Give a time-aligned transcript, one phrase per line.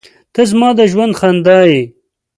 [0.33, 1.81] •ته زما د ژوند خندا یې.